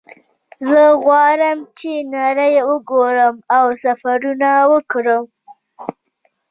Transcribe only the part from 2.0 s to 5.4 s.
نړۍ وګورم او سفرونه وکړم